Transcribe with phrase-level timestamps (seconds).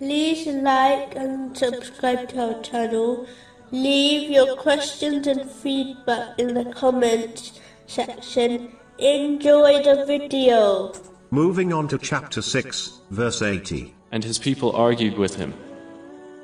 [0.00, 3.26] like and subscribe to our channel.
[3.70, 8.72] Leave your questions and feedback in the comments section.
[8.98, 10.92] Enjoy the video.
[11.30, 13.94] Moving on to chapter 6, verse 80.
[14.12, 15.52] And his people argued with him.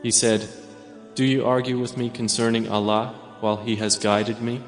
[0.02, 0.48] He said,
[1.14, 4.62] Do you argue with me concerning Allah while He has guided me?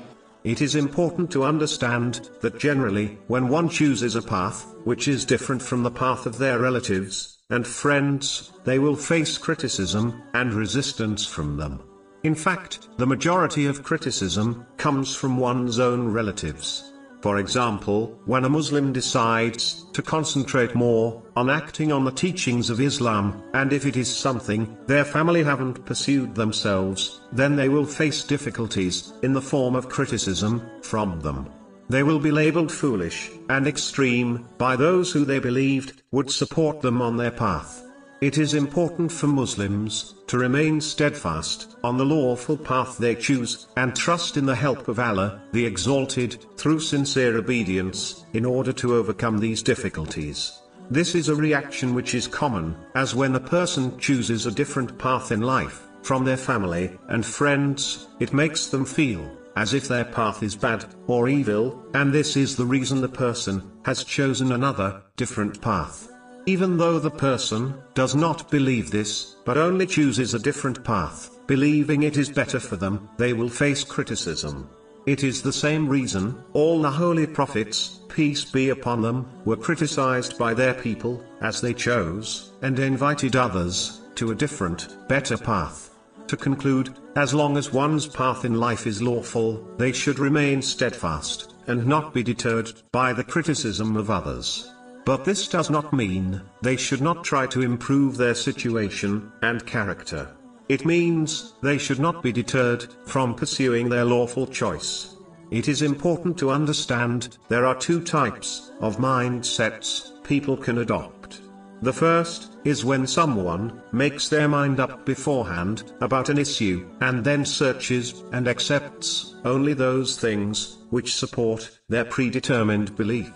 [0.44, 5.62] It is important to understand that generally, when one chooses a path, which is different
[5.62, 11.56] from the path of their relatives and friends, they will face criticism and resistance from
[11.56, 11.80] them.
[12.24, 16.91] In fact, the majority of criticism comes from one's own relatives.
[17.22, 22.80] For example, when a Muslim decides to concentrate more on acting on the teachings of
[22.80, 28.24] Islam, and if it is something their family haven't pursued themselves, then they will face
[28.24, 31.48] difficulties in the form of criticism from them.
[31.88, 37.00] They will be labeled foolish and extreme by those who they believed would support them
[37.00, 37.84] on their path.
[38.22, 43.96] It is important for Muslims to remain steadfast on the lawful path they choose and
[43.96, 49.38] trust in the help of Allah, the Exalted, through sincere obedience, in order to overcome
[49.38, 50.60] these difficulties.
[50.88, 55.32] This is a reaction which is common, as when a person chooses a different path
[55.32, 60.44] in life, from their family and friends, it makes them feel as if their path
[60.44, 65.60] is bad or evil, and this is the reason the person has chosen another, different
[65.60, 66.11] path.
[66.44, 72.02] Even though the person does not believe this, but only chooses a different path, believing
[72.02, 74.68] it is better for them, they will face criticism.
[75.06, 80.36] It is the same reason all the holy prophets, peace be upon them, were criticized
[80.36, 85.90] by their people, as they chose, and invited others, to a different, better path.
[86.26, 91.54] To conclude, as long as one's path in life is lawful, they should remain steadfast,
[91.68, 94.72] and not be deterred by the criticism of others.
[95.04, 100.28] But this does not mean they should not try to improve their situation and character.
[100.68, 105.16] It means they should not be deterred from pursuing their lawful choice.
[105.50, 111.42] It is important to understand there are two types of mindsets people can adopt.
[111.82, 117.44] The first is when someone makes their mind up beforehand about an issue and then
[117.44, 123.32] searches and accepts only those things which support their predetermined belief.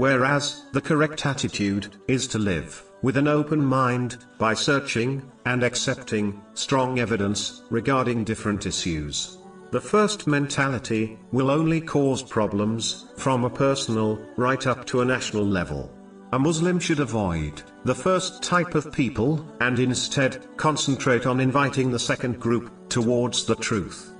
[0.00, 6.40] Whereas, the correct attitude is to live with an open mind by searching and accepting
[6.54, 9.36] strong evidence regarding different issues.
[9.72, 15.44] The first mentality will only cause problems from a personal right up to a national
[15.44, 15.94] level.
[16.32, 21.98] A Muslim should avoid the first type of people and instead concentrate on inviting the
[21.98, 24.14] second group towards the truth.